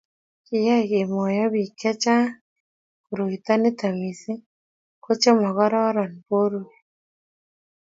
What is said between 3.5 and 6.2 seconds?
nito mising' ko che makararan